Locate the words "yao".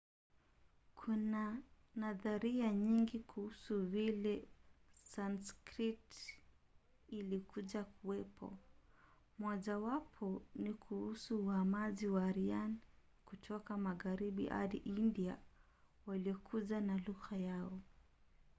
17.37-17.79